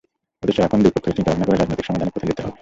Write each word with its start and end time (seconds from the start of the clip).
অথচ 0.43 0.57
এখন 0.67 0.79
দুই 0.83 0.91
পক্ষেরই 0.95 1.17
চিন্তাভাবনা 1.17 1.45
করে 1.47 1.57
রাজনৈতিক 1.57 1.85
সমাধানের 1.89 2.13
পথে 2.13 2.29
যেতে 2.29 2.41
হবে। 2.45 2.57